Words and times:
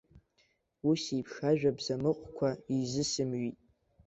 Ус 0.89 1.01
еиԥш 1.15 1.35
ажәа 1.49 1.77
бзамыҟәқәа 1.77 2.49
изысымҩит. 2.77 3.57